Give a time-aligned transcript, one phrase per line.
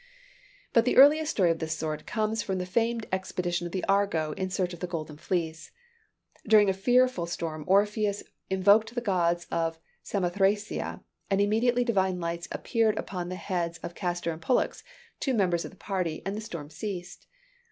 [0.73, 4.31] But the earliest story of this sort comes from the famed expedition of the Argo,
[4.31, 5.69] in search of the Golden Fleece.
[6.47, 12.97] During a fearful storm Orpheus invoked the gods of Samothracia; and immediately divine lights appeared
[12.97, 14.83] upon the heads of Castor and Pollux,
[15.19, 17.27] two members of the party, and the storm ceased.